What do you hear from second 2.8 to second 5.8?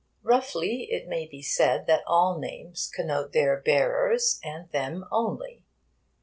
connote their bearers, and them only.